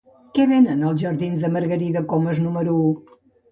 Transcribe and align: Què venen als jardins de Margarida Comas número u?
Què 0.37 0.45
venen 0.51 0.81
als 0.87 1.03
jardins 1.03 1.45
de 1.45 1.53
Margarida 1.59 2.03
Comas 2.15 2.43
número 2.49 2.77
u? 2.89 2.91